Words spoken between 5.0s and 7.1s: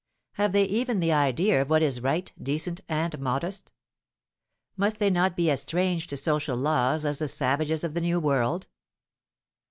not be as strange to social laws